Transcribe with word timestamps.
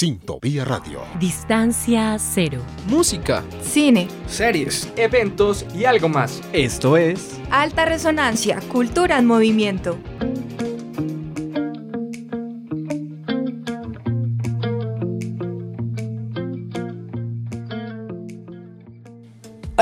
Sintovía 0.00 0.64
Radio. 0.64 1.02
Distancia 1.18 2.16
cero. 2.18 2.62
Música. 2.86 3.44
Cine. 3.60 4.08
Series. 4.26 4.90
Eventos 4.96 5.66
y 5.74 5.84
algo 5.84 6.08
más. 6.08 6.40
Esto 6.54 6.96
es... 6.96 7.38
Alta 7.50 7.84
Resonancia, 7.84 8.60
Cultura 8.72 9.18
en 9.18 9.26
Movimiento. 9.26 9.98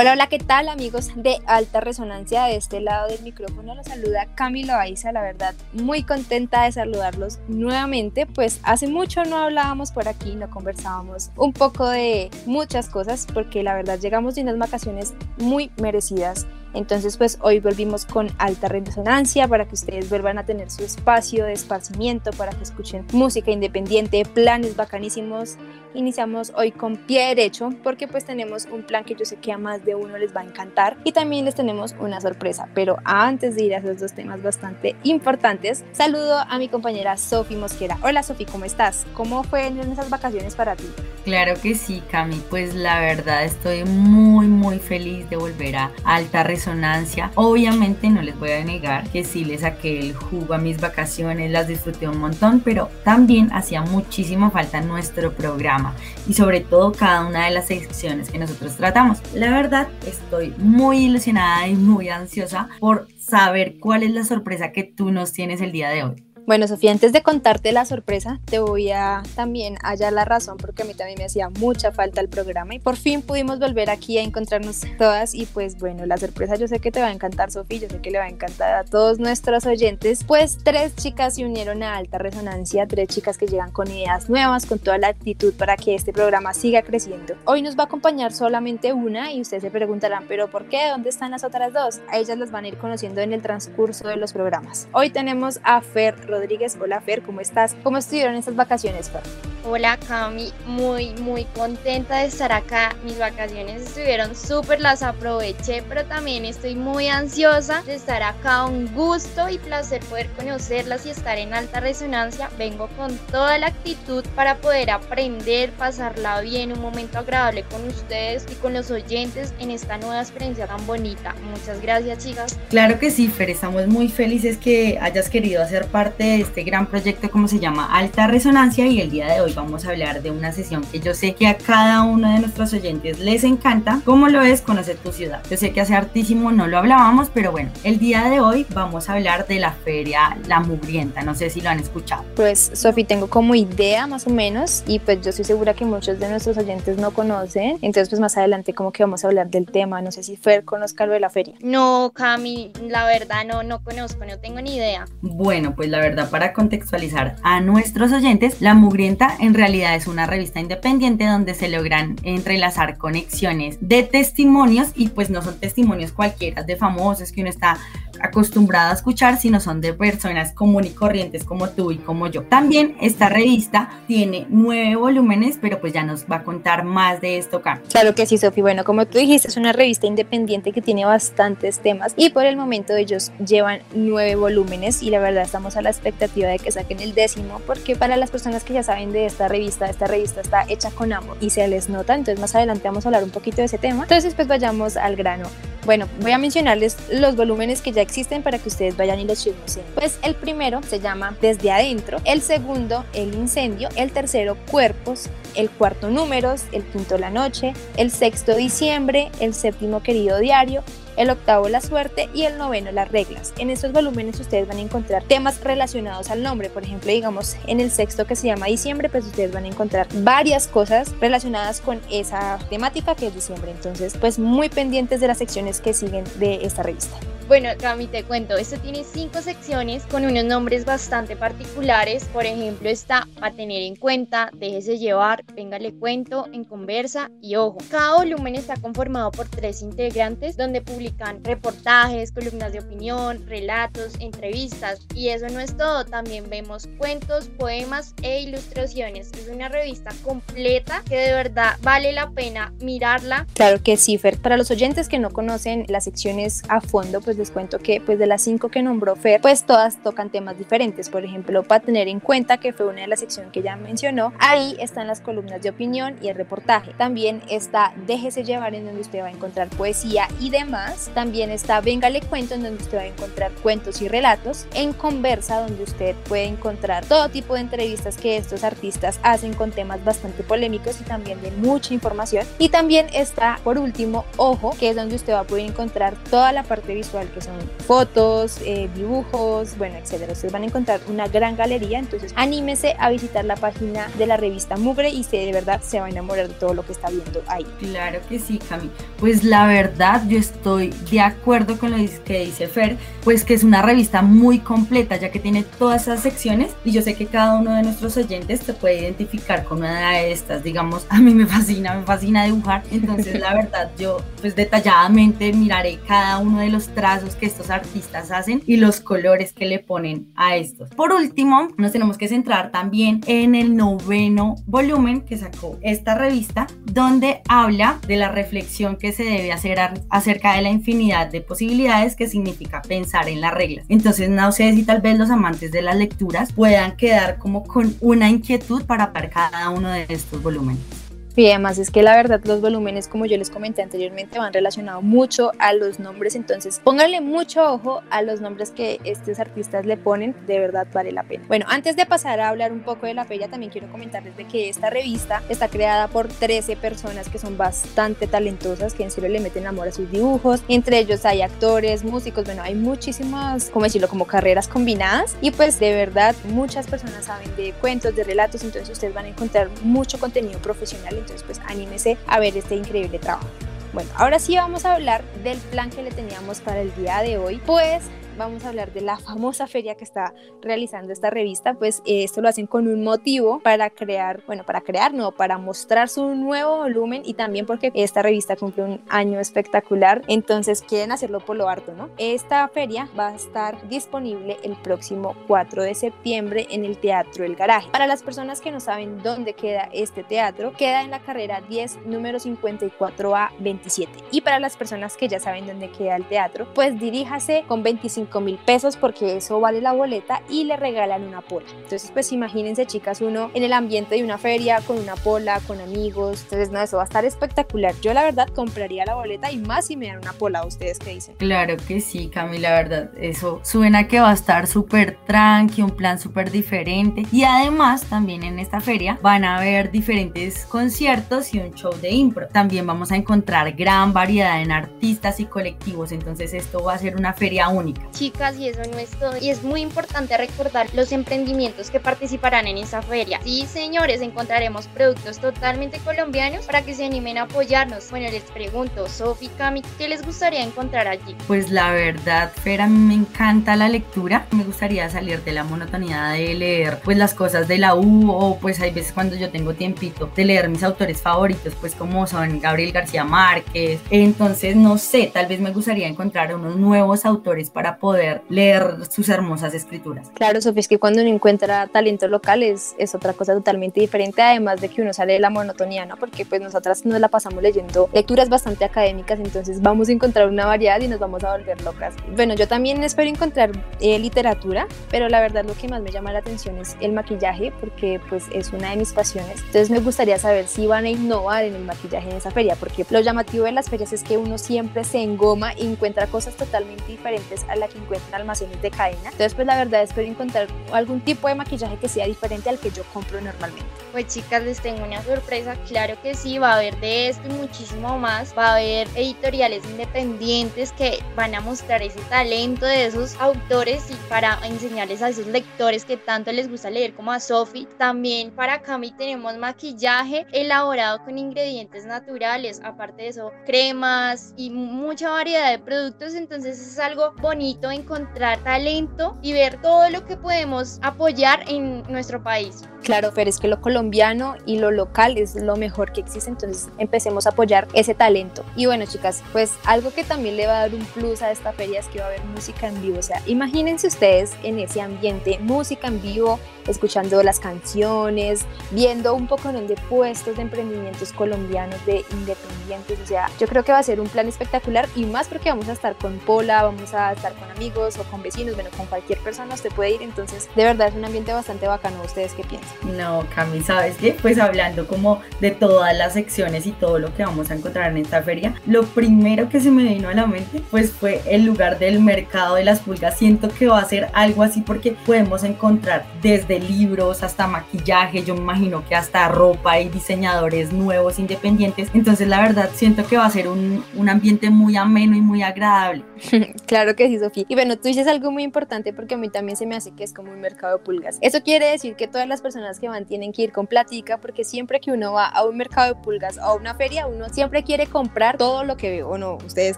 Hola, 0.01 0.13
hola, 0.13 0.27
¿qué 0.27 0.39
tal 0.39 0.69
amigos 0.69 1.11
de 1.17 1.41
Alta 1.45 1.81
Resonancia? 1.81 2.45
De 2.45 2.55
este 2.55 2.79
lado 2.79 3.09
del 3.09 3.21
micrófono 3.21 3.75
los 3.75 3.85
saluda 3.85 4.27
Camilo 4.33 4.73
Aiza, 4.75 5.11
la 5.11 5.21
verdad 5.21 5.53
muy 5.73 6.03
contenta 6.03 6.63
de 6.63 6.71
saludarlos 6.71 7.39
nuevamente, 7.49 8.25
pues 8.25 8.61
hace 8.63 8.87
mucho 8.87 9.25
no 9.25 9.35
hablábamos 9.35 9.91
por 9.91 10.07
aquí, 10.07 10.35
no 10.35 10.49
conversábamos 10.49 11.31
un 11.35 11.51
poco 11.51 11.89
de 11.89 12.31
muchas 12.45 12.87
cosas, 12.87 13.27
porque 13.33 13.61
la 13.61 13.75
verdad 13.75 13.99
llegamos 13.99 14.35
de 14.35 14.43
unas 14.43 14.57
vacaciones 14.57 15.13
muy 15.37 15.69
merecidas 15.81 16.47
entonces, 16.73 17.17
pues 17.17 17.39
hoy 17.41 17.59
volvimos 17.59 18.05
con 18.05 18.29
alta 18.37 18.67
resonancia 18.67 19.47
para 19.47 19.65
que 19.67 19.73
ustedes 19.73 20.09
vuelvan 20.09 20.37
a 20.37 20.45
tener 20.45 20.69
su 20.69 20.83
espacio 20.83 21.45
de 21.45 21.53
esparcimiento, 21.53 22.31
para 22.31 22.51
que 22.51 22.63
escuchen 22.63 23.05
música 23.11 23.51
independiente, 23.51 24.23
planes 24.25 24.75
bacanísimos. 24.75 25.57
Iniciamos 25.95 26.53
hoy 26.55 26.71
con 26.71 26.97
pie 26.97 27.29
derecho 27.29 27.71
porque 27.83 28.07
pues 28.07 28.23
tenemos 28.23 28.67
un 28.71 28.83
plan 28.83 29.03
que 29.03 29.15
yo 29.15 29.25
sé 29.25 29.37
que 29.37 29.51
a 29.51 29.57
más 29.57 29.83
de 29.83 29.95
uno 29.95 30.19
les 30.19 30.35
va 30.35 30.41
a 30.41 30.43
encantar 30.43 30.97
y 31.03 31.13
también 31.13 31.45
les 31.45 31.55
tenemos 31.55 31.95
una 31.99 32.21
sorpresa. 32.21 32.69
Pero 32.75 32.97
antes 33.05 33.55
de 33.55 33.63
ir 33.63 33.73
a 33.73 33.79
esos 33.79 33.99
dos 33.99 34.13
temas 34.13 34.43
bastante 34.43 34.95
importantes, 35.03 35.83
saludo 35.91 36.37
a 36.37 36.59
mi 36.59 36.69
compañera 36.69 37.17
Sofi 37.17 37.55
Mosquera. 37.55 37.97
Hola 38.03 38.21
Sofi, 38.21 38.45
¿cómo 38.45 38.65
estás? 38.65 39.07
¿Cómo 39.13 39.43
fueron 39.43 39.91
esas 39.91 40.11
vacaciones 40.11 40.55
para 40.55 40.75
ti? 40.75 40.85
Claro 41.25 41.59
que 41.59 41.73
sí, 41.73 42.03
Cami. 42.11 42.39
Pues 42.51 42.75
la 42.75 42.99
verdad 42.99 43.43
estoy 43.43 43.83
muy, 43.85 44.45
muy 44.45 44.77
feliz 44.77 45.27
de 45.31 45.37
volver 45.37 45.75
a 45.75 45.91
alta 46.05 46.43
resonancia 46.43 46.58
resonancia. 46.59 47.31
Obviamente 47.35 48.09
no 48.09 48.21
les 48.21 48.37
voy 48.37 48.51
a 48.51 48.65
negar 48.65 49.09
que 49.09 49.23
sí 49.23 49.45
le 49.45 49.57
saqué 49.57 49.99
el 49.99 50.13
jugo 50.13 50.53
a 50.53 50.57
mis 50.57 50.79
vacaciones, 50.81 51.51
las 51.51 51.69
disfruté 51.69 52.07
un 52.09 52.19
montón, 52.19 52.59
pero 52.59 52.89
también 53.05 53.49
hacía 53.53 53.81
muchísima 53.81 54.51
falta 54.51 54.81
nuestro 54.81 55.31
programa 55.31 55.95
y 56.27 56.33
sobre 56.33 56.59
todo 56.59 56.91
cada 56.91 57.25
una 57.25 57.45
de 57.45 57.51
las 57.51 57.67
secciones 57.67 58.29
que 58.29 58.39
nosotros 58.39 58.75
tratamos. 58.75 59.19
La 59.33 59.51
verdad 59.51 59.87
estoy 60.05 60.53
muy 60.57 61.05
ilusionada 61.05 61.65
y 61.69 61.75
muy 61.75 62.09
ansiosa 62.09 62.67
por 62.79 63.07
saber 63.17 63.79
cuál 63.79 64.03
es 64.03 64.11
la 64.11 64.25
sorpresa 64.25 64.73
que 64.73 64.83
tú 64.83 65.11
nos 65.11 65.31
tienes 65.31 65.61
el 65.61 65.71
día 65.71 65.89
de 65.89 66.03
hoy. 66.03 66.28
Bueno, 66.49 66.67
Sofía, 66.67 66.91
antes 66.91 67.13
de 67.13 67.21
contarte 67.21 67.71
la 67.71 67.85
sorpresa, 67.85 68.39
te 68.45 68.57
voy 68.57 68.89
a 68.89 69.21
también 69.35 69.75
hallar 69.83 70.13
la 70.13 70.25
razón 70.25 70.57
porque 70.57 70.81
a 70.81 70.85
mí 70.85 70.95
también 70.95 71.19
me 71.19 71.25
hacía 71.25 71.47
mucha 71.51 71.91
falta 71.91 72.21
el 72.21 72.27
programa 72.27 72.73
y 72.73 72.79
por 72.79 72.95
fin 72.95 73.21
pudimos 73.21 73.59
volver 73.59 73.91
aquí 73.91 74.17
a 74.17 74.23
encontrarnos 74.23 74.81
todas 74.97 75.35
y 75.35 75.45
pues 75.45 75.77
bueno, 75.77 76.07
la 76.07 76.17
sorpresa 76.17 76.55
yo 76.55 76.67
sé 76.67 76.79
que 76.79 76.91
te 76.91 77.01
va 77.01 77.09
a 77.09 77.11
encantar 77.11 77.51
Sofía, 77.51 77.81
yo 77.81 77.89
sé 77.89 78.01
que 78.01 78.09
le 78.09 78.17
va 78.17 78.23
a 78.23 78.29
encantar 78.29 78.73
a 78.73 78.83
todos 78.83 79.19
nuestros 79.19 79.67
oyentes, 79.67 80.23
pues 80.23 80.57
tres 80.63 80.95
chicas 80.95 81.35
se 81.35 81.45
unieron 81.45 81.83
a 81.83 81.95
alta 81.97 82.17
resonancia, 82.17 82.87
tres 82.87 83.09
chicas 83.09 83.37
que 83.37 83.45
llegan 83.45 83.69
con 83.69 83.87
ideas 83.91 84.27
nuevas, 84.27 84.65
con 84.65 84.79
toda 84.79 84.97
la 84.97 85.09
actitud 85.09 85.53
para 85.53 85.77
que 85.77 85.93
este 85.93 86.13
programa 86.13 86.55
siga 86.55 86.81
creciendo. 86.81 87.35
Hoy 87.45 87.61
nos 87.61 87.77
va 87.77 87.83
a 87.83 87.85
acompañar 87.85 88.33
solamente 88.33 88.91
una 88.91 89.31
y 89.31 89.41
ustedes 89.41 89.61
se 89.61 89.69
preguntarán, 89.69 90.25
pero 90.27 90.49
¿por 90.49 90.67
qué? 90.67 90.87
¿Dónde 90.87 91.09
están 91.09 91.29
las 91.29 91.43
otras 91.43 91.73
dos? 91.73 91.99
A 92.11 92.17
ellas 92.17 92.39
las 92.39 92.49
van 92.49 92.65
a 92.65 92.69
ir 92.69 92.79
conociendo 92.79 93.21
en 93.21 93.33
el 93.33 93.43
transcurso 93.43 94.07
de 94.07 94.15
los 94.15 94.33
programas. 94.33 94.87
Hoy 94.93 95.11
tenemos 95.11 95.59
a 95.63 95.81
Fer 95.81 96.15
Rodríguez. 96.15 96.38
Hola 96.79 97.01
Fer, 97.01 97.21
¿cómo 97.21 97.41
estás? 97.41 97.75
¿Cómo 97.83 97.97
estuvieron 97.97 98.35
estas 98.35 98.55
vacaciones, 98.55 99.09
Fer? 99.09 99.21
Hola 99.65 99.99
Cami, 100.07 100.53
muy 100.65 101.13
muy 101.15 101.43
contenta 101.43 102.19
de 102.19 102.27
estar 102.27 102.53
acá. 102.53 102.95
Mis 103.03 103.19
vacaciones 103.19 103.81
estuvieron 103.81 104.33
súper, 104.37 104.79
las 104.79 105.03
aproveché, 105.03 105.83
pero 105.87 106.05
también 106.05 106.45
estoy 106.45 106.75
muy 106.75 107.09
ansiosa 107.09 107.81
de 107.81 107.95
estar 107.95 108.23
acá. 108.23 108.65
Un 108.65 108.87
gusto 108.93 109.49
y 109.49 109.57
placer 109.57 110.01
poder 110.05 110.29
conocerlas 110.29 111.05
y 111.05 111.09
estar 111.09 111.37
en 111.37 111.53
alta 111.53 111.81
resonancia. 111.81 112.49
Vengo 112.57 112.87
con 112.95 113.17
toda 113.31 113.57
la 113.57 113.67
actitud 113.67 114.23
para 114.33 114.55
poder 114.55 114.91
aprender, 114.91 115.71
pasarla 115.71 116.39
bien, 116.39 116.71
un 116.71 116.79
momento 116.79 117.19
agradable 117.19 117.63
con 117.63 117.85
ustedes 117.85 118.45
y 118.49 118.55
con 118.55 118.73
los 118.73 118.91
oyentes 118.91 119.53
en 119.59 119.71
esta 119.71 119.97
nueva 119.97 120.21
experiencia 120.21 120.67
tan 120.67 120.87
bonita. 120.87 121.35
Muchas 121.51 121.81
gracias 121.81 122.25
chicas. 122.25 122.57
Claro 122.69 122.97
que 122.97 123.11
sí, 123.11 123.27
Fer, 123.27 123.49
estamos 123.49 123.87
muy 123.87 124.07
felices 124.07 124.57
que 124.57 124.97
hayas 125.01 125.29
querido 125.29 125.61
hacer 125.61 125.85
parte 125.87 126.28
de 126.29 126.41
este 126.41 126.63
gran 126.63 126.85
proyecto 126.85 127.29
como 127.29 127.47
se 127.47 127.59
llama 127.59 127.89
Alta 127.91 128.27
Resonancia 128.27 128.85
y 128.85 129.01
el 129.01 129.09
día 129.09 129.31
de 129.33 129.41
hoy 129.41 129.53
vamos 129.53 129.85
a 129.85 129.89
hablar 129.89 130.21
de 130.21 130.31
una 130.31 130.51
sesión 130.51 130.83
que 130.83 130.99
yo 130.99 131.13
sé 131.13 131.33
que 131.33 131.47
a 131.47 131.57
cada 131.57 132.03
uno 132.03 132.31
de 132.31 132.39
nuestros 132.39 132.73
oyentes 132.73 133.19
les 133.19 133.43
encanta, 133.43 134.01
como 134.05 134.29
lo 134.29 134.41
es 134.41 134.61
conocer 134.61 134.97
tu 134.97 135.11
ciudad. 135.11 135.41
Yo 135.49 135.57
sé 135.57 135.71
que 135.71 135.81
hace 135.81 135.95
hartísimo 135.95 136.51
no 136.51 136.67
lo 136.67 136.77
hablábamos, 136.77 137.29
pero 137.33 137.51
bueno, 137.51 137.71
el 137.83 137.99
día 137.99 138.25
de 138.29 138.41
hoy 138.41 138.65
vamos 138.73 139.09
a 139.09 139.13
hablar 139.13 139.47
de 139.47 139.59
la 139.59 139.71
feria 139.71 140.37
La 140.47 140.59
Mugrienta. 140.59 141.21
No 141.21 141.35
sé 141.35 141.49
si 141.49 141.61
lo 141.61 141.69
han 141.69 141.79
escuchado. 141.79 142.23
Pues, 142.35 142.71
Sofi, 142.73 143.03
tengo 143.03 143.27
como 143.27 143.55
idea 143.55 144.07
más 144.07 144.27
o 144.27 144.29
menos 144.29 144.83
y 144.85 144.99
pues 144.99 145.21
yo 145.21 145.29
estoy 145.29 145.45
segura 145.45 145.73
que 145.73 145.85
muchos 145.85 146.19
de 146.19 146.29
nuestros 146.29 146.57
oyentes 146.57 146.97
no 146.97 147.11
conocen. 147.11 147.77
Entonces, 147.81 148.09
pues 148.09 148.19
más 148.19 148.37
adelante 148.37 148.73
como 148.73 148.91
que 148.91 149.03
vamos 149.03 149.23
a 149.23 149.27
hablar 149.27 149.49
del 149.49 149.65
tema. 149.65 150.01
No 150.01 150.11
sé 150.11 150.23
si 150.23 150.37
Fer 150.37 150.63
conozca 150.63 151.05
lo 151.05 151.13
de 151.13 151.19
la 151.19 151.29
feria. 151.29 151.55
No, 151.61 152.11
Cami, 152.13 152.71
la 152.87 153.05
verdad 153.05 153.45
no, 153.47 153.63
no 153.63 153.83
conozco, 153.83 154.25
no 154.25 154.37
tengo 154.39 154.61
ni 154.61 154.75
idea. 154.75 155.05
Bueno, 155.21 155.75
pues 155.75 155.89
la 155.89 155.99
verdad 155.99 156.08
para 156.15 156.53
contextualizar 156.53 157.35
a 157.43 157.61
nuestros 157.61 158.11
oyentes, 158.11 158.61
La 158.61 158.73
Mugrienta 158.73 159.35
en 159.39 159.53
realidad 159.53 159.95
es 159.95 160.07
una 160.07 160.25
revista 160.25 160.59
independiente 160.59 161.25
donde 161.25 161.53
se 161.53 161.69
logran 161.69 162.15
entrelazar 162.23 162.97
conexiones 162.97 163.77
de 163.81 164.03
testimonios 164.03 164.89
y 164.95 165.09
pues 165.09 165.29
no 165.29 165.41
son 165.41 165.59
testimonios 165.59 166.11
cualquiera 166.11 166.63
de 166.63 166.75
famosos 166.75 167.31
que 167.31 167.41
uno 167.41 167.49
está 167.49 167.77
acostumbrado 168.21 168.91
a 168.91 168.93
escuchar, 168.93 169.37
sino 169.37 169.59
son 169.59 169.81
de 169.81 169.93
personas 169.93 170.53
comunes 170.53 170.91
y 170.91 170.93
corrientes 170.93 171.43
como 171.43 171.69
tú 171.69 171.91
y 171.91 171.97
como 171.97 172.27
yo. 172.27 172.43
También 172.43 172.95
esta 173.01 173.29
revista 173.29 173.89
tiene 174.07 174.45
nueve 174.49 174.95
volúmenes, 174.95 175.57
pero 175.61 175.79
pues 175.79 175.93
ya 175.93 176.03
nos 176.03 176.25
va 176.25 176.37
a 176.37 176.43
contar 176.43 176.83
más 176.83 177.21
de 177.21 177.37
esto 177.37 177.57
acá. 177.57 177.81
Claro 177.89 178.15
que 178.15 178.25
sí, 178.25 178.37
Sofi. 178.37 178.61
Bueno, 178.61 178.83
como 178.83 179.05
tú 179.05 179.17
dijiste, 179.17 179.47
es 179.47 179.57
una 179.57 179.73
revista 179.73 180.07
independiente 180.07 180.71
que 180.71 180.81
tiene 180.81 181.05
bastantes 181.05 181.79
temas 181.79 182.13
y 182.15 182.29
por 182.29 182.45
el 182.45 182.55
momento 182.55 182.95
ellos 182.95 183.31
llevan 183.45 183.81
nueve 183.93 184.35
volúmenes 184.35 185.03
y 185.03 185.09
la 185.09 185.19
verdad 185.19 185.43
estamos 185.43 185.77
a 185.77 185.81
la 185.81 185.89
expectativa 185.89 186.49
de 186.49 186.59
que 186.59 186.71
saquen 186.71 186.99
el 186.99 187.13
décimo 187.13 187.61
porque 187.65 187.95
para 187.95 188.17
las 188.17 188.31
personas 188.31 188.63
que 188.63 188.73
ya 188.73 188.83
saben 188.83 189.11
de 189.11 189.25
esta 189.25 189.47
revista, 189.47 189.87
esta 189.87 190.07
revista 190.07 190.41
está 190.41 190.65
hecha 190.67 190.91
con 190.91 191.13
amor 191.13 191.37
y 191.41 191.49
se 191.49 191.67
les 191.67 191.89
nota, 191.89 192.15
entonces 192.15 192.39
más 192.39 192.55
adelante 192.55 192.87
vamos 192.87 193.05
a 193.05 193.09
hablar 193.09 193.23
un 193.23 193.31
poquito 193.31 193.57
de 193.57 193.65
ese 193.65 193.77
tema. 193.77 194.03
Entonces 194.03 194.33
pues 194.35 194.47
vayamos 194.47 194.97
al 194.97 195.15
grano. 195.15 195.47
Bueno, 195.85 196.07
voy 196.21 196.31
a 196.31 196.37
mencionarles 196.37 196.97
los 197.11 197.35
volúmenes 197.35 197.81
que 197.81 197.91
ya 197.91 198.01
existen 198.01 198.43
para 198.43 198.59
que 198.59 198.69
ustedes 198.69 198.97
vayan 198.97 199.19
y 199.19 199.25
los 199.25 199.43
chismoseen. 199.43 199.85
Pues 199.95 200.19
el 200.23 200.35
primero 200.35 200.81
se 200.83 200.99
llama 200.99 201.35
Desde 201.41 201.71
Adentro, 201.71 202.19
el 202.25 202.41
segundo 202.41 203.05
El 203.13 203.33
Incendio, 203.33 203.89
el 203.95 204.11
tercero 204.11 204.57
Cuerpos, 204.69 205.29
el 205.55 205.69
cuarto 205.69 206.09
Números, 206.09 206.63
el 206.71 206.83
quinto 206.83 207.17
La 207.17 207.29
Noche, 207.29 207.73
el 207.97 208.11
sexto 208.11 208.55
Diciembre, 208.55 209.31
el 209.39 209.53
séptimo 209.53 210.03
Querido 210.03 210.39
Diario, 210.39 210.83
el 211.19 211.29
octavo 211.29 211.67
la 211.67 211.81
suerte 211.81 212.29
y 212.33 212.43
el 212.43 212.57
noveno 212.57 212.91
las 212.93 213.11
reglas. 213.11 213.53
En 213.57 213.69
estos 213.69 213.91
volúmenes 213.91 214.39
ustedes 214.39 214.67
van 214.67 214.77
a 214.77 214.81
encontrar 214.81 215.21
temas 215.23 215.61
relacionados 215.61 216.31
al 216.31 216.41
nombre, 216.41 216.69
por 216.69 216.83
ejemplo, 216.83 217.11
digamos 217.11 217.57
en 217.67 217.81
el 217.81 217.91
sexto 217.91 218.25
que 218.25 218.37
se 218.37 218.47
llama 218.47 218.67
diciembre, 218.67 219.09
pues 219.09 219.25
ustedes 219.25 219.51
van 219.51 219.65
a 219.65 219.67
encontrar 219.67 220.07
varias 220.23 220.67
cosas 220.67 221.13
relacionadas 221.19 221.81
con 221.81 221.99
esa 222.09 222.57
temática 222.69 223.15
que 223.15 223.27
es 223.27 223.35
diciembre. 223.35 223.71
Entonces, 223.71 224.15
pues 224.17 224.39
muy 224.39 224.69
pendientes 224.69 225.19
de 225.19 225.27
las 225.27 225.37
secciones 225.37 225.81
que 225.81 225.93
siguen 225.93 226.23
de 226.39 226.65
esta 226.65 226.83
revista. 226.83 227.17
Bueno, 227.49 227.69
Cami, 227.79 228.05
te 228.05 228.23
cuento, 228.23 228.57
esto 228.57 228.77
tiene 228.77 229.03
cinco 229.03 229.41
secciones 229.41 230.03
con 230.05 230.23
unos 230.23 230.43
nombres 230.43 230.85
bastante 230.85 231.35
particulares. 231.35 232.25
Por 232.25 232.45
ejemplo, 232.45 232.87
está 232.87 233.27
a 233.41 233.49
tener 233.49 233.81
en 233.81 233.95
cuenta, 233.95 234.51
déjese 234.53 234.99
llevar, 234.99 235.43
venga 235.55 235.79
le 235.79 235.91
cuento, 235.91 236.45
en 236.53 236.63
conversa 236.63 237.31
y 237.41 237.55
ojo. 237.55 237.79
Cada 237.89 238.17
volumen 238.17 238.53
está 238.53 238.75
conformado 238.75 239.31
por 239.31 239.47
tres 239.47 239.81
integrantes 239.81 240.57
donde 240.57 240.83
publican 240.83 241.43
reportajes, 241.43 242.31
columnas 242.31 242.71
de 242.71 242.81
opinión, 242.81 243.43
relatos, 243.47 244.13
entrevistas. 244.19 245.07
Y 245.15 245.29
eso 245.29 245.49
no 245.49 245.59
es 245.59 245.75
todo, 245.75 246.05
también 246.05 246.51
vemos 246.51 246.87
cuentos, 246.99 247.47
poemas 247.57 248.13
e 248.21 248.41
ilustraciones. 248.41 249.31
Es 249.33 249.49
una 249.51 249.69
revista 249.69 250.11
completa 250.23 251.01
que 251.09 251.17
de 251.17 251.33
verdad 251.33 251.77
vale 251.81 252.11
la 252.11 252.29
pena 252.29 252.71
mirarla. 252.79 253.47
Claro 253.55 253.81
que 253.81 253.97
sí, 253.97 254.19
Fer. 254.19 254.37
Para 254.37 254.55
los 254.55 254.69
oyentes 254.69 255.09
que 255.09 255.17
no 255.17 255.31
conocen 255.31 255.87
las 255.87 256.03
secciones 256.03 256.61
a 256.67 256.79
fondo, 256.79 257.21
pues 257.21 257.38
les 257.39 257.49
cuento 257.49 257.79
que 257.79 258.01
pues 258.01 258.19
de 258.19 258.27
las 258.27 258.43
cinco 258.43 258.69
que 258.69 258.83
nombró 258.83 259.15
Fer, 259.15 259.41
pues 259.41 259.63
todas 259.63 259.97
tocan 260.03 260.29
temas 260.29 260.57
diferentes. 260.57 261.09
Por 261.09 261.25
ejemplo, 261.25 261.63
para 261.63 261.83
tener 261.83 262.07
en 262.07 262.19
cuenta 262.19 262.57
que 262.57 262.73
fue 262.73 262.85
una 262.85 263.01
de 263.01 263.07
las 263.07 263.21
secciones 263.21 263.51
que 263.51 263.63
ya 263.63 263.75
mencionó, 263.75 264.33
ahí 264.37 264.75
están 264.79 265.07
las 265.07 265.21
columnas 265.21 265.61
de 265.61 265.69
opinión 265.69 266.15
y 266.21 266.27
el 266.27 266.35
reportaje. 266.35 266.93
También 266.97 267.41
está 267.49 267.93
Déjese 268.05 268.43
llevar 268.43 268.75
en 268.75 268.85
donde 268.85 269.01
usted 269.01 269.21
va 269.21 269.27
a 269.27 269.31
encontrar 269.31 269.69
poesía 269.69 270.27
y 270.39 270.49
demás. 270.49 271.09
También 271.13 271.49
está 271.49 271.81
Venga 271.81 272.09
le 272.09 272.21
cuento 272.21 272.53
en 272.55 272.63
donde 272.63 272.83
usted 272.83 272.97
va 272.97 273.03
a 273.03 273.07
encontrar 273.07 273.51
cuentos 273.63 274.01
y 274.01 274.07
relatos. 274.07 274.67
En 274.73 274.93
Conversa 274.93 275.61
donde 275.61 275.83
usted 275.83 276.15
puede 276.27 276.45
encontrar 276.45 277.05
todo 277.05 277.29
tipo 277.29 277.53
de 277.53 277.61
entrevistas 277.61 278.17
que 278.17 278.37
estos 278.37 278.63
artistas 278.63 279.19
hacen 279.23 279.53
con 279.53 279.71
temas 279.71 280.03
bastante 280.03 280.43
polémicos 280.43 280.99
y 280.99 281.05
también 281.05 281.41
de 281.41 281.51
mucha 281.51 281.93
información. 281.93 282.45
Y 282.57 282.69
también 282.69 283.07
está 283.13 283.59
por 283.63 283.77
último 283.77 284.25
Ojo, 284.37 284.75
que 284.79 284.89
es 284.89 284.95
donde 284.95 285.15
usted 285.15 285.33
va 285.33 285.41
a 285.41 285.43
poder 285.43 285.65
encontrar 285.65 286.15
toda 286.29 286.51
la 286.51 286.63
parte 286.63 286.93
visual 286.93 287.28
que 287.29 287.41
son 287.41 287.55
fotos, 287.85 288.59
eh, 288.65 288.89
dibujos, 288.95 289.77
bueno, 289.77 289.97
etcétera. 289.97 290.33
Ustedes 290.33 290.51
van 290.51 290.63
a 290.63 290.65
encontrar 290.65 290.99
una 291.07 291.27
gran 291.27 291.55
galería, 291.55 291.99
entonces 291.99 292.33
anímese 292.35 292.95
a 292.99 293.09
visitar 293.09 293.45
la 293.45 293.55
página 293.55 294.07
de 294.17 294.25
la 294.25 294.37
revista 294.37 294.77
Mugre 294.77 295.09
y 295.09 295.23
se 295.23 295.37
de 295.37 295.51
verdad 295.51 295.81
se 295.81 295.99
va 295.99 296.07
a 296.07 296.09
enamorar 296.09 296.47
de 296.47 296.53
todo 296.53 296.73
lo 296.73 296.85
que 296.85 296.91
está 296.91 297.09
viendo 297.09 297.41
ahí. 297.47 297.65
Claro 297.79 298.19
que 298.27 298.39
sí, 298.39 298.59
Cami. 298.69 298.89
Pues 299.19 299.43
la 299.43 299.67
verdad 299.67 300.23
yo 300.27 300.37
estoy 300.37 300.89
de 301.11 301.21
acuerdo 301.21 301.77
con 301.77 301.91
lo 301.91 301.97
que 302.25 302.45
dice 302.45 302.67
Fer, 302.67 302.97
pues 303.23 303.43
que 303.43 303.53
es 303.53 303.63
una 303.63 303.81
revista 303.81 304.21
muy 304.21 304.59
completa 304.59 305.17
ya 305.17 305.31
que 305.31 305.39
tiene 305.39 305.63
todas 305.63 306.03
esas 306.03 306.21
secciones 306.21 306.71
y 306.85 306.91
yo 306.91 307.01
sé 307.01 307.15
que 307.15 307.25
cada 307.25 307.59
uno 307.59 307.73
de 307.73 307.83
nuestros 307.83 308.15
oyentes 308.17 308.61
se 308.61 308.73
puede 308.73 309.01
identificar 309.01 309.63
con 309.63 309.79
una 309.79 310.11
de 310.11 310.31
estas, 310.31 310.63
digamos, 310.63 311.05
a 311.09 311.19
mí 311.19 311.33
me 311.33 311.45
fascina, 311.45 311.93
me 311.93 312.03
fascina 312.03 312.45
dibujar, 312.45 312.83
entonces 312.91 313.39
la 313.39 313.53
verdad 313.61 313.91
yo 313.97 314.21
pues 314.41 314.55
detalladamente 314.55 315.51
miraré 315.53 315.99
cada 316.07 316.39
uno 316.39 316.59
de 316.59 316.69
los 316.69 316.87
trazos 316.87 317.18
que 317.35 317.45
estos 317.45 317.69
artistas 317.69 318.31
hacen 318.31 318.61
y 318.65 318.77
los 318.77 318.99
colores 318.99 319.53
que 319.53 319.65
le 319.65 319.79
ponen 319.79 320.31
a 320.35 320.55
estos. 320.55 320.89
Por 320.89 321.11
último, 321.11 321.69
nos 321.77 321.91
tenemos 321.91 322.17
que 322.17 322.27
centrar 322.27 322.71
también 322.71 323.21
en 323.27 323.55
el 323.55 323.75
noveno 323.75 324.55
volumen 324.65 325.21
que 325.21 325.37
sacó 325.37 325.77
esta 325.81 326.15
revista, 326.15 326.67
donde 326.85 327.41
habla 327.47 327.99
de 328.07 328.17
la 328.17 328.29
reflexión 328.29 328.97
que 328.97 329.11
se 329.11 329.23
debe 329.23 329.51
hacer 329.51 329.79
acerca 330.09 330.55
de 330.55 330.61
la 330.61 330.69
infinidad 330.69 331.27
de 331.27 331.41
posibilidades 331.41 332.15
que 332.15 332.27
significa 332.27 332.81
pensar 332.81 333.29
en 333.29 333.41
las 333.41 333.53
reglas. 333.53 333.85
Entonces, 333.89 334.29
no 334.29 334.51
sé 334.51 334.73
si 334.73 334.83
tal 334.83 335.01
vez 335.01 335.17
los 335.17 335.29
amantes 335.29 335.71
de 335.71 335.81
las 335.81 335.95
lecturas 335.95 336.53
puedan 336.53 336.97
quedar 336.97 337.37
como 337.37 337.63
con 337.63 337.95
una 338.01 338.29
inquietud 338.29 338.85
para 338.85 339.11
cada 339.29 339.69
uno 339.69 339.89
de 339.89 340.05
estos 340.09 340.41
volúmenes. 340.41 341.08
Y 341.35 341.47
además 341.47 341.77
es 341.77 341.89
que 341.89 342.03
la 342.03 342.15
verdad 342.15 342.41
los 342.43 342.59
volúmenes, 342.59 343.07
como 343.07 343.25
yo 343.25 343.37
les 343.37 343.49
comenté 343.49 343.81
anteriormente, 343.81 344.39
van 344.39 344.51
relacionados 344.51 345.03
mucho 345.03 345.51
a 345.59 345.73
los 345.73 345.99
nombres, 345.99 346.35
entonces 346.35 346.81
pónganle 346.83 347.21
mucho 347.21 347.63
ojo 347.73 348.01
a 348.09 348.21
los 348.21 348.41
nombres 348.41 348.71
que 348.71 348.99
estos 349.03 349.39
artistas 349.39 349.85
le 349.85 349.95
ponen, 349.95 350.35
de 350.47 350.59
verdad 350.59 350.87
vale 350.91 351.11
la 351.11 351.23
pena. 351.23 351.45
Bueno, 351.47 351.65
antes 351.69 351.95
de 351.95 352.05
pasar 352.05 352.39
a 352.39 352.49
hablar 352.49 352.73
un 352.73 352.81
poco 352.81 353.05
de 353.05 353.13
la 353.13 353.25
feria, 353.25 353.47
también 353.47 353.71
quiero 353.71 353.89
comentarles 353.89 354.35
de 354.35 354.45
que 354.45 354.69
esta 354.69 354.89
revista 354.89 355.41
está 355.49 355.69
creada 355.69 356.07
por 356.07 356.27
13 356.27 356.75
personas 356.75 357.29
que 357.29 357.37
son 357.37 357.57
bastante 357.57 358.27
talentosas, 358.27 358.93
que 358.93 359.03
en 359.03 359.11
serio 359.11 359.29
le 359.29 359.39
meten 359.39 359.65
amor 359.65 359.87
a 359.87 359.91
sus 359.91 360.11
dibujos, 360.11 360.63
entre 360.67 360.99
ellos 360.99 361.25
hay 361.25 361.41
actores, 361.41 362.03
músicos, 362.03 362.43
bueno, 362.43 362.63
hay 362.63 362.75
muchísimas, 362.75 363.69
como 363.69 363.85
decirlo, 363.85 364.09
como 364.09 364.25
carreras 364.25 364.67
combinadas. 364.67 365.37
Y 365.41 365.51
pues 365.51 365.79
de 365.79 365.93
verdad 365.93 366.35
muchas 366.49 366.87
personas 366.87 367.25
saben 367.25 367.55
de 367.55 367.71
cuentos, 367.73 368.15
de 368.15 368.23
relatos, 368.23 368.63
entonces 368.63 368.89
ustedes 368.89 369.13
van 369.13 369.25
a 369.25 369.29
encontrar 369.29 369.69
mucho 369.83 370.19
contenido 370.19 370.59
profesional 370.59 371.17
entonces, 371.29 371.43
pues 371.45 371.59
anímese 371.69 372.17
a 372.27 372.39
ver 372.39 372.57
este 372.57 372.75
increíble 372.75 373.19
trabajo. 373.19 373.47
Bueno, 373.93 374.09
ahora 374.15 374.39
sí 374.39 374.55
vamos 374.55 374.85
a 374.85 374.93
hablar 374.93 375.23
del 375.43 375.57
plan 375.57 375.89
que 375.89 376.03
le 376.03 376.11
teníamos 376.11 376.59
para 376.59 376.81
el 376.81 376.93
día 376.95 377.21
de 377.21 377.37
hoy. 377.37 377.61
Pues 377.65 378.03
vamos 378.39 378.63
a 378.63 378.69
hablar 378.69 378.93
de 378.93 379.01
la 379.01 379.17
famosa 379.17 379.67
feria 379.67 379.95
que 379.95 380.05
está 380.05 380.33
realizando 380.61 381.11
esta 381.11 381.29
revista, 381.29 381.73
pues 381.73 382.01
eh, 382.05 382.23
esto 382.23 382.41
lo 382.41 382.47
hacen 382.47 382.67
con 382.67 382.87
un 382.87 383.03
motivo 383.03 383.59
para 383.59 383.89
crear, 383.89 384.41
bueno, 384.47 384.63
para 384.63 384.81
crear, 384.81 385.13
no, 385.13 385.31
para 385.31 385.57
mostrar 385.57 386.07
su 386.07 386.33
nuevo 386.35 386.77
volumen 386.77 387.21
y 387.25 387.33
también 387.33 387.65
porque 387.65 387.91
esta 387.93 388.21
revista 388.21 388.55
cumple 388.55 388.83
un 388.83 389.01
año 389.09 389.39
espectacular, 389.39 390.23
entonces 390.27 390.81
quieren 390.81 391.11
hacerlo 391.11 391.41
por 391.41 391.57
lo 391.57 391.67
harto, 391.67 391.93
¿no? 391.93 392.09
Esta 392.17 392.67
feria 392.69 393.09
va 393.17 393.27
a 393.27 393.35
estar 393.35 393.87
disponible 393.89 394.57
el 394.63 394.77
próximo 394.77 395.35
4 395.47 395.83
de 395.83 395.93
septiembre 395.93 396.65
en 396.71 396.85
el 396.85 396.97
Teatro 396.97 397.43
El 397.43 397.57
Garaje. 397.57 397.89
Para 397.91 398.07
las 398.07 398.23
personas 398.23 398.61
que 398.61 398.71
no 398.71 398.79
saben 398.79 399.21
dónde 399.21 399.53
queda 399.53 399.89
este 399.91 400.23
teatro, 400.23 400.71
queda 400.71 401.01
en 401.01 401.11
la 401.11 401.19
carrera 401.19 401.61
10, 401.67 402.05
número 402.05 402.39
54A 402.39 403.49
27. 403.59 404.11
Y 404.31 404.41
para 404.41 404.61
las 404.61 404.77
personas 404.77 405.17
que 405.17 405.27
ya 405.27 405.41
saben 405.41 405.67
dónde 405.67 405.91
queda 405.91 406.15
el 406.15 406.25
teatro, 406.25 406.73
pues 406.73 406.97
diríjase 406.97 407.65
con 407.67 407.83
25 407.83 408.28
mil 408.39 408.57
pesos 408.57 408.95
porque 408.97 409.37
eso 409.37 409.59
vale 409.59 409.81
la 409.81 409.93
boleta 409.93 410.43
y 410.49 410.65
le 410.65 410.77
regalan 410.77 411.23
una 411.23 411.41
pola. 411.41 411.65
Entonces, 411.71 412.11
pues 412.13 412.31
imagínense, 412.31 412.85
chicas, 412.85 413.21
uno 413.21 413.49
en 413.55 413.63
el 413.63 413.73
ambiente 413.73 414.15
de 414.15 414.23
una 414.23 414.37
feria 414.37 414.81
con 414.81 414.99
una 414.99 415.15
pola, 415.15 415.59
con 415.65 415.81
amigos. 415.81 416.43
Entonces, 416.43 416.69
no, 416.69 416.79
eso 416.79 416.97
va 416.97 417.03
a 417.03 417.05
estar 417.05 417.25
espectacular. 417.25 417.95
Yo, 418.01 418.13
la 418.13 418.23
verdad, 418.23 418.47
compraría 418.49 419.05
la 419.05 419.15
boleta 419.15 419.51
y 419.51 419.57
más 419.57 419.87
si 419.87 419.97
me 419.97 420.07
dan 420.07 420.19
una 420.19 420.33
pola. 420.33 420.65
¿Ustedes 420.65 420.99
qué 420.99 421.15
dicen? 421.15 421.35
Claro 421.37 421.75
que 421.87 421.99
sí, 421.99 422.27
Camila, 422.27 422.69
la 422.69 422.75
verdad. 422.75 423.11
Eso 423.17 423.59
suena 423.63 424.07
que 424.07 424.19
va 424.19 424.29
a 424.29 424.33
estar 424.33 424.67
súper 424.67 425.17
tranqui, 425.25 425.81
un 425.81 425.91
plan 425.91 426.19
súper 426.19 426.51
diferente. 426.51 427.23
Y 427.31 427.43
además, 427.43 428.03
también 428.03 428.43
en 428.43 428.59
esta 428.59 428.79
feria 428.79 429.17
van 429.21 429.43
a 429.43 429.57
haber 429.57 429.91
diferentes 429.91 430.65
conciertos 430.65 431.53
y 431.53 431.59
un 431.59 431.73
show 431.73 431.93
de 432.01 432.11
impro. 432.11 432.47
También 432.49 432.85
vamos 432.85 433.11
a 433.11 433.15
encontrar 433.15 433.71
gran 433.73 434.13
variedad 434.13 434.61
en 434.61 434.71
artistas 434.71 435.39
y 435.39 435.45
colectivos. 435.45 436.11
Entonces, 436.11 436.53
esto 436.53 436.83
va 436.83 436.93
a 436.93 436.97
ser 436.97 437.15
una 437.15 437.33
feria 437.33 437.69
única 437.69 438.01
chicas 438.19 438.57
y 438.57 438.67
eso 438.67 438.81
no 438.91 438.99
es 438.99 439.11
todo. 439.11 439.37
Y 439.39 439.49
es 439.49 439.63
muy 439.63 439.79
importante 439.79 440.35
recordar 440.35 440.87
los 440.93 441.13
emprendimientos 441.13 441.89
que 441.89 442.01
participarán 442.01 442.67
en 442.67 442.77
esta 442.77 443.01
feria. 443.01 443.39
Sí, 443.45 443.65
señores, 443.65 444.21
encontraremos 444.21 444.87
productos 444.87 445.39
totalmente 445.39 445.99
colombianos 445.99 446.65
para 446.65 446.81
que 446.81 446.93
se 446.93 447.05
animen 447.05 447.37
a 447.37 447.43
apoyarnos. 447.43 448.11
Bueno, 448.11 448.29
les 448.29 448.43
pregunto, 448.43 449.07
Sofi, 449.07 449.47
Cami, 449.57 449.83
¿qué 449.97 450.09
les 450.09 450.25
gustaría 450.25 450.63
encontrar 450.63 451.07
allí? 451.07 451.33
Pues 451.47 451.71
la 451.71 451.91
verdad, 451.91 452.51
Fer, 452.51 452.81
a 452.81 452.87
mí 452.87 452.97
me 452.97 453.13
encanta 453.13 453.77
la 453.77 453.87
lectura. 453.87 454.47
Me 454.51 454.65
gustaría 454.65 455.09
salir 455.09 455.41
de 455.45 455.53
la 455.53 455.63
monotonía 455.63 456.31
de 456.31 456.53
leer 456.55 456.99
pues 457.01 457.17
las 457.17 457.33
cosas 457.33 457.69
de 457.69 457.77
la 457.77 457.95
U 457.95 458.31
o 458.31 458.57
pues 458.59 458.81
hay 458.81 458.91
veces 458.91 459.13
cuando 459.13 459.37
yo 459.37 459.49
tengo 459.49 459.73
tiempito 459.73 460.29
de 460.35 460.43
leer 460.43 460.67
mis 460.67 460.83
autores 460.83 461.21
favoritos, 461.21 461.73
pues 461.79 461.95
como 461.95 462.27
son 462.27 462.59
Gabriel 462.59 462.91
García 462.91 463.23
Márquez. 463.23 464.01
Entonces, 464.09 464.75
no 464.75 464.97
sé, 464.97 465.31
tal 465.33 465.47
vez 465.47 465.61
me 465.61 465.71
gustaría 465.71 466.07
encontrar 466.07 466.53
unos 466.53 466.75
nuevos 466.75 467.25
autores 467.25 467.69
para 467.69 467.97
poder 467.97 468.08
poder 468.09 468.41
leer 468.49 469.05
sus 469.07 469.29
hermosas 469.29 469.75
escrituras. 469.75 470.31
Claro, 470.33 470.59
Sofía, 470.61 470.79
es 470.79 470.87
que 470.87 470.97
cuando 470.97 471.21
uno 471.21 471.29
encuentra 471.29 471.85
talento 471.85 472.27
local 472.27 472.63
es, 472.63 472.95
es, 472.97 473.13
otra 473.13 473.33
cosa 473.33 473.53
totalmente 473.53 473.99
diferente, 473.99 474.41
además 474.41 474.81
de 474.81 474.89
que 474.89 475.03
uno 475.03 475.13
sale 475.13 475.33
de 475.33 475.39
la 475.39 475.51
monotonía, 475.51 476.07
¿no? 476.07 476.17
Porque 476.17 476.43
pues 476.43 476.59
nosotras 476.59 477.05
nos 477.05 477.19
la 477.19 477.27
pasamos 477.27 477.61
leyendo 477.61 478.09
lecturas 478.11 478.49
bastante 478.49 478.83
académicas, 478.83 479.39
entonces 479.39 479.79
vamos 479.83 480.09
a 480.09 480.13
encontrar 480.13 480.49
una 480.49 480.65
variedad 480.65 480.99
y 481.01 481.07
nos 481.07 481.19
vamos 481.19 481.43
a 481.43 481.55
volver 481.55 481.79
locas. 481.83 482.15
Bueno, 482.35 482.55
yo 482.55 482.67
también 482.67 483.03
espero 483.03 483.29
encontrar 483.29 483.73
eh, 483.99 484.17
literatura, 484.17 484.87
pero 485.11 485.29
la 485.29 485.39
verdad 485.39 485.63
lo 485.65 485.75
que 485.75 485.87
más 485.87 486.01
me 486.01 486.09
llama 486.09 486.33
la 486.33 486.39
atención 486.39 486.79
es 486.79 486.97
el 487.01 487.11
maquillaje, 487.11 487.71
porque 487.79 488.19
pues 488.27 488.45
es 488.51 488.73
una 488.73 488.89
de 488.89 488.95
mis 488.95 489.13
pasiones. 489.13 489.59
Entonces 489.59 489.91
me 489.91 489.99
gustaría 489.99 490.39
saber 490.39 490.67
si 490.67 490.87
van 490.87 491.05
a 491.05 491.09
innovar 491.11 491.63
en 491.63 491.75
el 491.75 491.85
maquillaje 491.85 492.31
en 492.31 492.37
esa 492.37 492.49
feria, 492.49 492.75
porque 492.75 493.05
lo 493.11 493.19
llamativo 493.19 493.65
de 493.65 493.71
las 493.71 493.87
ferias 493.87 494.13
es 494.13 494.23
que 494.23 494.35
uno 494.39 494.57
siempre 494.57 495.03
se 495.03 495.21
engoma 495.21 495.75
y 495.77 495.85
encuentra 495.85 496.25
cosas 496.25 496.55
totalmente 496.55 497.05
diferentes 497.05 497.65
a 497.69 497.75
la 497.75 497.87
que 497.89 497.97
encuentran 497.97 498.41
almacenes 498.41 498.81
de 498.81 498.91
cadena. 498.91 499.25
Entonces, 499.25 499.53
pues 499.53 499.67
la 499.67 499.77
verdad 499.77 500.03
espero 500.03 500.27
encontrar 500.27 500.67
algún 500.93 501.21
tipo 501.21 501.47
de 501.47 501.55
maquillaje 501.55 501.97
que 501.97 502.07
sea 502.07 502.25
diferente 502.25 502.69
al 502.69 502.79
que 502.79 502.91
yo 502.91 503.03
compro 503.13 503.41
normalmente. 503.41 503.89
Pues 504.11 504.27
chicas, 504.27 504.63
les 504.63 504.79
tengo 504.79 505.03
una 505.03 505.21
sorpresa. 505.21 505.75
Claro 505.87 506.15
que 506.21 506.33
sí, 506.33 506.57
va 506.57 506.73
a 506.73 506.75
haber 506.77 506.99
de 506.99 507.29
esto 507.29 507.47
y 507.47 507.53
muchísimo 507.53 508.17
más. 508.17 508.53
Va 508.57 508.69
a 508.69 508.75
haber 508.75 509.07
editoriales 509.15 509.83
independientes 509.85 510.91
que 510.93 511.19
van 511.35 511.55
a 511.55 511.61
mostrar 511.61 512.01
ese 512.01 512.19
talento 512.21 512.85
de 512.85 513.05
esos 513.05 513.35
autores 513.39 514.09
y 514.09 514.15
para 514.29 514.59
enseñarles 514.65 515.21
a 515.21 515.29
esos 515.29 515.47
lectores 515.47 516.05
que 516.05 516.17
tanto 516.17 516.51
les 516.51 516.69
gusta 516.69 516.89
leer 516.89 517.13
como 517.13 517.31
a 517.31 517.39
Sophie. 517.39 517.87
También 517.97 518.51
para 518.51 518.81
Cami 518.81 519.11
tenemos 519.11 519.57
maquillaje 519.57 520.45
elaborado 520.51 521.23
con 521.23 521.37
ingredientes 521.37 522.05
naturales. 522.05 522.81
Aparte 522.83 523.23
de 523.23 523.27
eso, 523.29 523.51
cremas 523.65 524.53
y 524.57 524.69
mucha 524.69 525.29
variedad 525.29 525.71
de 525.71 525.79
productos. 525.79 526.33
Entonces 526.33 526.79
es 526.79 526.99
algo 526.99 527.33
bonito 527.41 527.78
bonito 527.79 527.91
encontrar 527.91 528.59
talento 528.63 529.37
y 529.41 529.53
ver 529.53 529.81
todo 529.81 530.09
lo 530.09 530.25
que 530.25 530.35
podemos 530.37 530.99
apoyar 531.01 531.63
en 531.67 532.03
nuestro 532.03 532.41
país. 532.41 532.83
Claro, 533.03 533.31
pero 533.33 533.49
es 533.49 533.59
que 533.59 533.67
lo 533.67 533.79
colombiano 533.81 534.55
y 534.65 534.77
lo 534.77 534.91
local 534.91 535.37
es 535.37 535.55
lo 535.55 535.77
mejor 535.77 536.11
que 536.11 536.19
existe, 536.19 536.49
entonces 536.49 536.89
empecemos 536.97 537.45
a 537.45 537.51
apoyar 537.51 537.87
ese 537.93 538.13
talento. 538.13 538.65
Y 538.75 538.85
bueno, 538.87 539.05
chicas, 539.05 539.41
pues 539.53 539.73
algo 539.85 540.11
que 540.11 540.23
también 540.23 540.57
le 540.57 540.67
va 540.67 540.79
a 540.79 540.79
dar 540.81 540.93
un 540.93 541.05
plus 541.05 541.41
a 541.41 541.51
esta 541.51 541.71
feria 541.71 542.01
es 542.01 542.07
que 542.07 542.19
va 542.19 542.25
a 542.25 542.27
haber 542.27 542.43
música 542.43 542.87
en 542.87 543.01
vivo. 543.01 543.19
O 543.19 543.23
sea, 543.23 543.41
imagínense 543.45 544.07
ustedes 544.07 544.53
en 544.63 544.79
ese 544.79 545.01
ambiente, 545.01 545.59
música 545.59 546.07
en 546.07 546.21
vivo, 546.21 546.59
escuchando 546.87 547.41
las 547.41 547.59
canciones, 547.59 548.65
viendo 548.91 549.33
un 549.33 549.47
poco 549.47 549.71
de 549.71 549.95
puestos 550.09 550.57
de 550.57 550.63
emprendimientos 550.63 551.31
colombianos, 551.31 552.05
de 552.05 552.25
independientes. 552.31 553.19
O 553.23 553.25
sea, 553.25 553.49
yo 553.59 553.67
creo 553.67 553.83
que 553.83 553.91
va 553.91 553.99
a 553.99 554.03
ser 554.03 554.19
un 554.19 554.27
plan 554.27 554.47
espectacular 554.47 555.07
y 555.15 555.25
más 555.25 555.47
porque 555.47 555.69
vamos 555.69 555.87
a 555.87 555.93
estar 555.93 556.15
con 556.15 556.37
Pola, 556.39 556.83
vamos 556.83 557.13
a 557.13 557.31
estar 557.31 557.53
con 557.53 557.68
amigos 557.69 558.17
o 558.17 558.23
con 558.23 558.41
vecinos, 558.41 558.75
bueno, 558.75 558.89
con 558.95 559.05
cualquier 559.07 559.39
persona 559.39 559.75
usted 559.75 559.91
puede 559.91 560.15
ir. 560.15 560.21
Entonces, 560.21 560.69
de 560.75 560.83
verdad 560.83 561.09
es 561.09 561.15
un 561.15 561.25
ambiente 561.25 561.53
bastante 561.53 561.87
bacano. 561.87 562.21
¿Ustedes 562.23 562.53
qué 562.53 562.63
piensan? 562.63 563.17
No, 563.17 563.45
Cami, 563.55 563.81
¿sabes 563.81 564.17
qué? 564.17 564.35
Pues 564.41 564.59
hablando 564.59 565.07
como 565.07 565.41
de 565.59 565.71
todas 565.71 566.15
las 566.15 566.33
secciones 566.33 566.85
y 566.85 566.91
todo 566.91 567.19
lo 567.19 567.33
que 567.33 567.43
vamos 567.43 567.71
a 567.71 567.75
encontrar 567.75 568.11
en 568.11 568.17
esta 568.17 568.41
feria, 568.41 568.73
lo 568.85 569.03
primero 569.03 569.69
que 569.69 569.79
se 569.79 569.91
me 569.91 570.03
vino 570.03 570.29
a 570.29 570.33
la 570.33 570.45
mente 570.45 570.81
pues 570.91 571.11
fue 571.11 571.41
el 571.45 571.65
lugar 571.65 571.99
del 571.99 572.19
mercado 572.19 572.75
de 572.75 572.83
las 572.83 572.99
pulgas. 572.99 573.37
Siento 573.37 573.69
que 573.69 573.87
va 573.87 573.99
a 573.99 574.05
ser 574.05 574.29
algo 574.33 574.63
así 574.63 574.81
porque 574.81 575.15
podemos 575.25 575.63
encontrar 575.63 576.25
desde 576.41 576.79
libros 576.79 577.43
hasta 577.43 577.67
maquillaje, 577.67 578.43
yo 578.43 578.55
me 578.55 578.61
imagino 578.61 579.03
que 579.07 579.15
hasta 579.15 579.47
ropa 579.49 579.99
y 579.99 580.09
diseñadores 580.09 580.91
nuevos 580.91 581.39
independientes. 581.39 582.09
Entonces 582.13 582.47
la 582.47 582.61
verdad 582.61 582.89
siento 582.93 583.25
que 583.25 583.37
va 583.37 583.45
a 583.45 583.51
ser 583.51 583.67
un, 583.67 584.03
un 584.15 584.29
ambiente 584.29 584.69
muy 584.69 584.95
ameno 584.95 585.35
y 585.35 585.41
muy 585.41 585.63
agradable. 585.63 586.23
claro 586.85 587.15
que 587.15 587.27
sí, 587.27 587.39
Sofía. 587.39 587.58
Y 587.67 587.75
bueno, 587.75 587.97
tú 587.97 588.03
dices 588.03 588.27
algo 588.27 588.51
muy 588.51 588.63
importante 588.63 589.13
porque 589.13 589.35
a 589.35 589.37
mí 589.37 589.49
también 589.49 589.77
se 589.77 589.85
me 589.85 589.95
hace 589.95 590.11
que 590.11 590.23
es 590.23 590.33
como 590.33 590.51
un 590.51 590.61
mercado 590.61 590.97
de 590.97 591.03
pulgas. 591.03 591.37
Eso 591.41 591.61
quiere 591.61 591.87
decir 591.87 592.15
que 592.15 592.27
todas 592.27 592.47
las 592.47 592.61
personas 592.61 592.99
que 592.99 593.09
van 593.09 593.25
tienen 593.25 593.51
que 593.51 593.63
ir 593.63 593.71
con 593.71 593.87
platica 593.87 594.37
porque 594.37 594.63
siempre 594.63 594.99
que 594.99 595.11
uno 595.11 595.33
va 595.33 595.47
a 595.47 595.65
un 595.65 595.77
mercado 595.77 596.13
de 596.13 596.21
pulgas 596.21 596.57
o 596.57 596.61
a 596.61 596.73
una 596.75 596.95
feria, 596.95 597.27
uno 597.27 597.49
siempre 597.49 597.83
quiere 597.83 598.07
comprar 598.07 598.57
todo 598.57 598.83
lo 598.83 598.97
que 598.97 599.09
ve 599.09 599.23
o 599.23 599.37
no. 599.37 599.57
Ustedes 599.65 599.97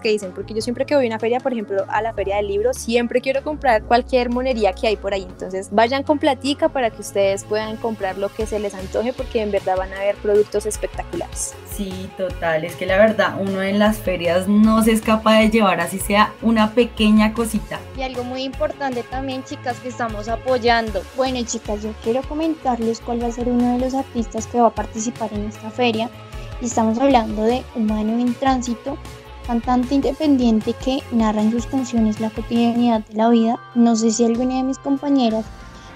qué 0.00 0.08
dicen, 0.08 0.32
porque 0.32 0.54
yo 0.54 0.60
siempre 0.60 0.86
que 0.86 0.94
voy 0.94 1.04
a 1.04 1.08
una 1.08 1.18
feria, 1.18 1.40
por 1.40 1.52
ejemplo, 1.52 1.84
a 1.88 2.02
la 2.02 2.12
feria 2.12 2.36
del 2.36 2.48
libro, 2.48 2.72
siempre 2.74 3.20
quiero 3.20 3.42
comprar 3.42 3.84
cualquier 3.84 4.30
monería 4.30 4.72
que 4.72 4.88
hay 4.88 4.96
por 4.96 5.14
ahí. 5.14 5.22
Entonces 5.22 5.68
vayan 5.70 6.02
con 6.02 6.18
platica 6.18 6.68
para 6.68 6.90
que 6.90 7.00
ustedes 7.00 7.44
puedan 7.44 7.76
comprar 7.76 8.18
lo 8.18 8.28
que 8.28 8.46
se 8.46 8.58
les 8.58 8.74
antoje 8.74 9.12
porque 9.12 9.42
en 9.42 9.50
verdad 9.50 9.76
van 9.76 9.92
a 9.92 10.00
ver 10.00 10.16
productos 10.16 10.66
espectaculares. 10.66 11.54
Sí, 11.70 12.10
total, 12.16 12.64
es 12.64 12.76
que 12.76 12.86
la 12.86 12.98
verdad 12.98 13.36
uno 13.40 13.62
en 13.62 13.78
las 13.78 13.98
ferias 13.98 14.46
no 14.48 14.82
se 14.82 14.92
escapa 14.92 15.38
de 15.38 15.50
llevar 15.50 15.80
así 15.80 15.98
sea 15.98 16.32
una 16.42 16.72
pequeña 16.72 17.32
cosita. 17.52 17.80
Y 17.96 18.02
algo 18.02 18.24
muy 18.24 18.42
importante 18.42 19.02
también, 19.02 19.44
chicas, 19.44 19.78
que 19.80 19.88
estamos 19.88 20.28
apoyando. 20.28 21.02
Bueno, 21.16 21.40
chicas, 21.44 21.82
yo 21.82 21.92
quiero 22.02 22.22
comentarles 22.22 23.00
cuál 23.00 23.22
va 23.22 23.26
a 23.28 23.32
ser 23.32 23.48
uno 23.48 23.72
de 23.72 23.78
los 23.78 23.94
artistas 23.94 24.46
que 24.46 24.60
va 24.60 24.68
a 24.68 24.74
participar 24.74 25.32
en 25.32 25.44
esta 25.44 25.70
feria. 25.70 26.10
Y 26.60 26.66
estamos 26.66 26.98
hablando 26.98 27.42
de 27.42 27.62
Humano 27.74 28.18
en 28.18 28.34
Tránsito, 28.34 28.96
cantante 29.46 29.94
independiente 29.94 30.74
que 30.74 31.00
narra 31.10 31.42
en 31.42 31.50
sus 31.50 31.66
canciones 31.66 32.20
la 32.20 32.30
cotidianidad 32.30 33.00
de 33.06 33.14
la 33.14 33.28
vida. 33.28 33.60
No 33.74 33.96
sé 33.96 34.10
si 34.10 34.24
alguna 34.24 34.56
de 34.56 34.62
mis 34.62 34.78
compañeras 34.78 35.44